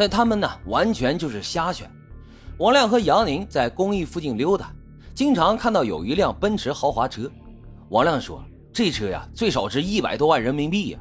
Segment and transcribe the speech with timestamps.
[0.00, 1.86] 但他们呢，完全就是瞎选。
[2.56, 4.72] 王亮和杨宁在公寓附近溜达，
[5.14, 7.30] 经常看到有一辆奔驰豪华车。
[7.90, 8.42] 王亮说
[8.72, 10.98] ：“这车呀，最少值一百多万人民币呀。”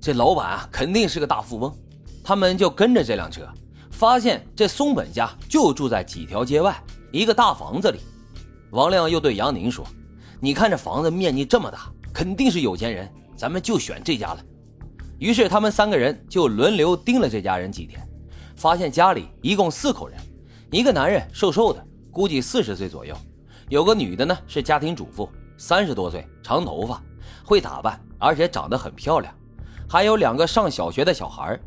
[0.00, 1.76] 这老板啊，肯定是个大富翁。
[2.22, 3.48] 他们就跟着这辆车，
[3.90, 7.98] 发现这松本家就住在几条街外一个大房子里。
[8.70, 9.84] 王亮又对杨宁说
[10.38, 14.40] ：“你看这房子面积这么大，肯定是有钱人，咱们就选这家了。”
[15.18, 18.00] 于是他们三个人就轮流盯了这家人几天，
[18.56, 20.18] 发现家里一共四口人，
[20.70, 23.14] 一个男人瘦瘦的，估计四十岁左右；
[23.68, 27.02] 有个女的呢是家庭主妇，三十多岁，长头发，
[27.44, 29.32] 会打扮，而且长得很漂亮；
[29.88, 31.58] 还有两个上小学的小孩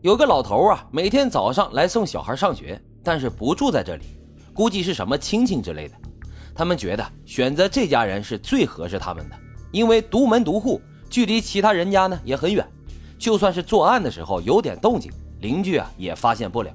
[0.00, 4.04] 有个老头啊，每天早上来送小孩上学，但是不住在这里，
[4.54, 5.94] 估计是什么亲戚之类的。
[6.54, 9.36] 他们觉得选择这家人是最合适他们的，
[9.70, 10.80] 因为独门独户。
[11.12, 12.66] 距离其他人家呢也很远，
[13.18, 16.74] 就算是作案的时候有点动静，邻居啊也发现不了。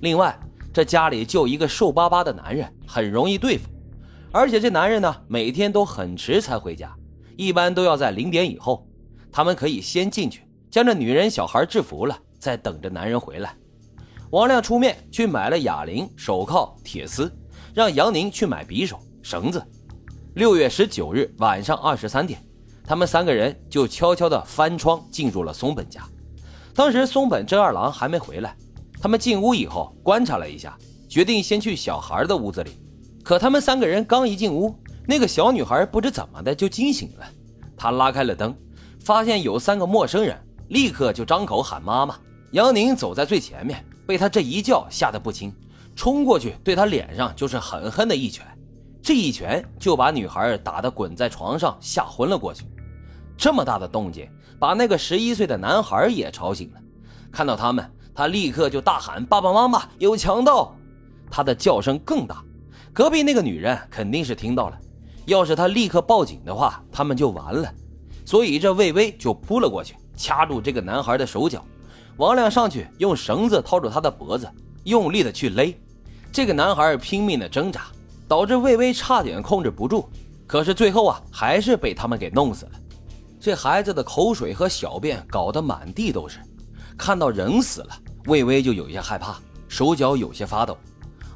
[0.00, 0.34] 另外，
[0.72, 3.68] 这家里就一个瘦巴巴的男人，很容易对付。
[4.32, 6.96] 而且这男人呢每天都很迟才回家，
[7.36, 8.88] 一般都要在零点以后。
[9.30, 13.54] 他们可以先进去将这女人、小孩制服了，再等着男人回来。
[14.30, 17.30] 王亮出面去买了哑铃、手铐、铁丝，
[17.74, 19.62] 让杨宁去买匕首、绳子。
[20.36, 22.42] 六月十九日晚上二十三点。
[22.88, 26.02] 他们三个人就悄悄地翻窗进入了松本家。
[26.74, 28.56] 当时松本真二郎还没回来。
[28.98, 30.74] 他们进屋以后观察了一下，
[31.06, 32.70] 决定先去小孩的屋子里。
[33.22, 34.74] 可他们三个人刚一进屋，
[35.06, 37.26] 那个小女孩不知怎么的就惊醒了。
[37.76, 38.56] 她拉开了灯，
[39.00, 40.34] 发现有三个陌生人，
[40.68, 42.16] 立刻就张口喊妈妈。
[42.52, 45.54] 杨宁走在最前面，被他这一叫吓得不轻，
[45.94, 48.46] 冲过去对他脸上就是狠狠的一拳。
[49.02, 52.64] 这一拳就把女孩打得滚在床上，吓昏了过去。
[53.38, 56.80] 这么大的动静，把那个十一岁的男孩也吵醒了。
[57.30, 60.74] 看到他们，他立刻就大喊：“爸爸妈妈，有强盗！”
[61.30, 62.42] 他的叫声更大，
[62.92, 64.78] 隔壁那个女人肯定是听到了。
[65.26, 67.72] 要是他立刻报警的话，他们就完了。
[68.26, 71.64] 所以这魏巍就扑了过去，掐住这个男孩的手脚。
[72.16, 74.50] 王亮上去用绳子套住他的脖子，
[74.82, 75.72] 用力的去勒。
[76.32, 77.82] 这个男孩拼命的挣扎，
[78.26, 80.08] 导致魏巍差点控制不住。
[80.44, 82.72] 可是最后啊，还是被他们给弄死了。
[83.40, 86.38] 这孩子的口水和小便搞得满地都是，
[86.96, 89.38] 看到人死了，魏巍就有些害怕，
[89.68, 90.76] 手脚有些发抖。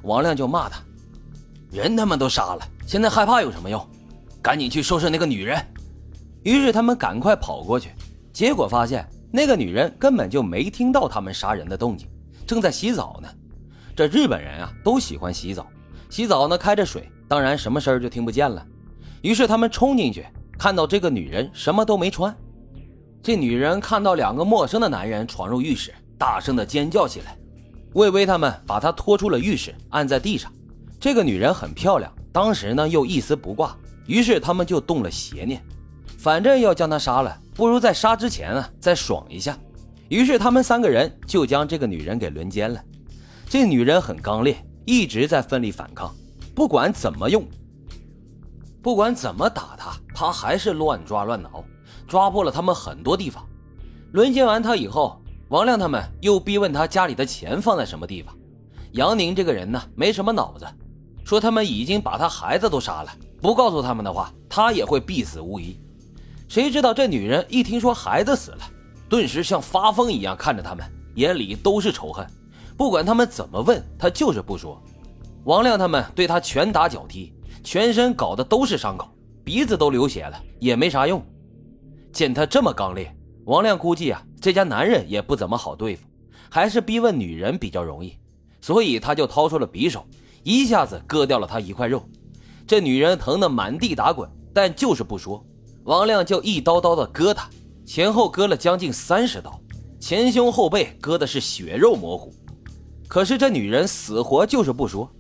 [0.03, 0.83] 王亮就骂他
[1.71, 3.87] ：“人他妈都杀了，现在害怕有什么用？
[4.43, 5.65] 赶紧去收拾那个女人！”
[6.43, 7.93] 于是他们赶快跑过去，
[8.33, 12.09] 结果发现那个女人根本就没听到他们杀人的动静，
[12.45, 13.29] 正在洗澡呢。
[13.95, 15.69] 这日本人啊都喜欢洗澡，
[16.11, 18.67] 洗澡呢开着水，当然什么声儿就听不见了。
[19.21, 20.27] 于是他们冲进去。
[20.63, 22.33] 看到这个女人什么都没穿，
[23.21, 27.37] 这女人看到两个陌生的男人闯入浴室，大声的尖叫起来。
[27.95, 30.53] 魏巍他们把她拖出了浴室，按在地上。
[31.01, 35.61] 这个女人很漂亮，当时呢又一丝不挂，于是他们就动了邪念，
[36.17, 39.59] 反正要将她杀了，不如在杀之前啊再爽一下。
[40.11, 42.81] 于是他们三个人就将这个女人给轮奸了。
[43.49, 46.15] 这女人很刚烈，一直在奋力反抗，
[46.55, 47.45] 不管怎么用。
[48.83, 51.65] 不管怎么打他，他还是乱抓乱挠，
[52.09, 53.47] 抓破了他们很多地方。
[54.11, 58.37] 轮奸完他以后，王亮他们又逼问他家里的钱放在什么地方。
[58.93, 60.67] 杨宁这个人呢，没什么脑子，
[61.25, 63.11] 说他们已经把他孩子都杀了，
[63.41, 65.79] 不告诉他们的话，他也会必死无疑。
[66.49, 68.65] 谁知道这女人一听说孩子死了，
[69.09, 70.85] 顿时像发疯一样看着他们，
[71.15, 72.27] 眼里都是仇恨。
[72.77, 74.83] 不管他们怎么问，他就是不说。
[75.45, 77.33] 王亮他们对他拳打脚踢。
[77.63, 79.09] 全身搞的都是伤口，
[79.45, 81.25] 鼻子都流血了，也没啥用。
[82.13, 83.15] 见他这么刚烈，
[83.45, 86.05] 王亮估计啊，这家男人也不怎么好对付，
[86.51, 88.19] 还是逼问女人比较容易，
[88.61, 90.05] 所以他就掏出了匕首，
[90.43, 92.03] 一下子割掉了他一块肉。
[92.67, 95.45] 这女人疼得满地打滚，但就是不说。
[95.85, 97.49] 王亮就一刀刀的割她，
[97.85, 99.61] 前后割了将近三十刀，
[99.99, 102.33] 前胸后背割的是血肉模糊。
[103.09, 105.11] 可是这女人死活就是不说。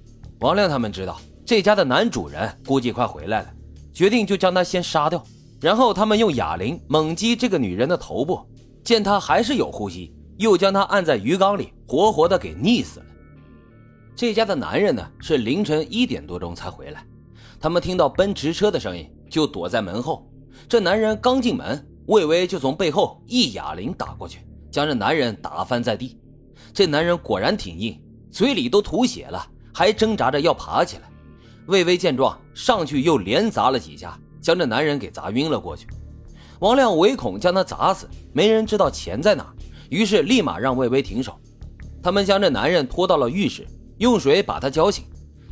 [0.41, 1.21] 王亮他们知道。
[1.45, 3.53] 这家的男主人估计快回来了，
[3.93, 5.23] 决定就将他先杀掉，
[5.61, 8.41] 然后他们用哑铃猛击这个女人的头部，
[8.85, 13.07] 见她还是有呼吸，又将她按在鱼缸里，活活的给溺死了。
[14.15, 17.05] 这家的男人呢是凌晨一点多钟才回来，
[17.59, 20.29] 他们听到奔驰车的声音就躲在门后。
[20.69, 26.21] 这男人刚进门，魏巍就从背后一哑铃打过去，将这男人打翻在地。
[26.73, 28.01] 这男人果然挺硬，
[28.31, 29.45] 嘴里都吐血了，
[29.75, 31.12] 还挣扎着要爬起来。
[31.67, 35.87] 魏巍见状，上去又连砸了几下，将这男人给砸晕了过去。
[36.61, 39.53] 王亮唯恐将他砸死，没人知道钱在哪，
[39.89, 41.35] 于是立马让魏巍停手。
[42.03, 43.67] 他们将这男人拖到了浴室，
[43.99, 45.05] 用水把他浇醒。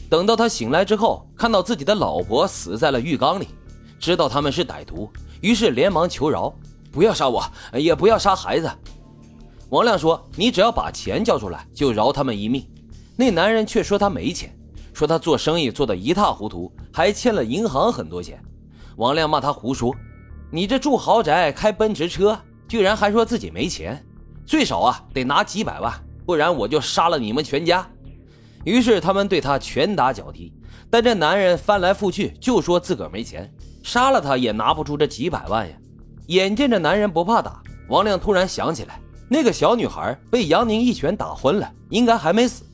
[0.09, 3.47] 等到他醒来之后，看到自己的老婆死在了浴缸里，
[4.01, 5.09] 知道他们是歹徒，
[5.41, 6.53] 于是连忙求饶
[6.91, 8.69] ：“不要杀我，也不要杀孩子。”
[9.71, 12.69] 王亮说：“你只要把钱交出来，就饶他们一命。”
[13.15, 14.53] 那男人却说他没钱，
[15.00, 18.38] 说他做生意做得一塌糊涂，还欠了银行很多钱。
[18.97, 19.97] 王亮骂他胡说
[20.52, 22.38] ：“你这住豪宅，开奔驰车，
[22.69, 24.05] 居然还说自己没钱，
[24.44, 25.91] 最少啊得拿几百万，
[26.26, 27.88] 不然我就杀了你们全家。”
[28.64, 30.52] 于是他们对他拳打脚踢，
[30.91, 33.50] 但这男人翻来覆去就说自个儿没钱，
[33.82, 35.75] 杀了他也拿不出这几百万呀。
[36.26, 39.00] 眼见着男人不怕打，王亮突然想起来，
[39.31, 42.64] 那个小女孩被杨宁一拳打昏了，应该还没死，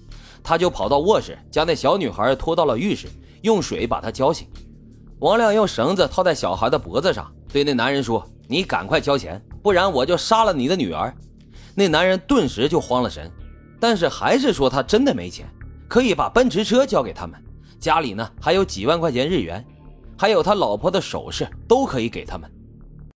[0.47, 3.09] 他就跑到卧室，将那小女孩拖到了浴室，
[3.43, 4.47] 用水把她浇醒。
[5.19, 11.13] 王亮用绳子套在小孩的脖子上，对那男人说：“你赶快交钱，不然我就杀了你的女儿。”
[11.75, 13.29] 那男人顿时就慌了神，
[13.81, 15.53] 但是还是说他真的没钱。
[15.89, 17.43] 可以把奔驰车交给他们，
[17.81, 19.65] 家里呢还有几万块钱日元，
[20.17, 22.49] 还有他老婆的首饰都可以给他们。